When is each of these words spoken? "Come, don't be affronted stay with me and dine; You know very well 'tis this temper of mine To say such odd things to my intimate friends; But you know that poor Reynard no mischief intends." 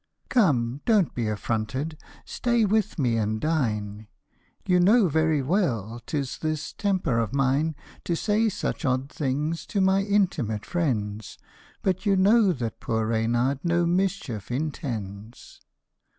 "Come, 0.29 0.81
don't 0.83 1.13
be 1.13 1.27
affronted 1.27 1.95
stay 2.25 2.65
with 2.65 2.97
me 2.97 3.17
and 3.17 3.39
dine; 3.39 4.07
You 4.65 4.79
know 4.79 5.07
very 5.09 5.43
well 5.43 6.01
'tis 6.07 6.39
this 6.39 6.73
temper 6.73 7.19
of 7.19 7.35
mine 7.35 7.75
To 8.05 8.15
say 8.15 8.49
such 8.49 8.83
odd 8.83 9.09
things 9.11 9.63
to 9.67 9.79
my 9.79 10.01
intimate 10.01 10.65
friends; 10.65 11.37
But 11.83 12.07
you 12.07 12.15
know 12.15 12.51
that 12.51 12.79
poor 12.79 13.05
Reynard 13.05 13.59
no 13.63 13.85
mischief 13.85 14.49
intends." 14.49 15.61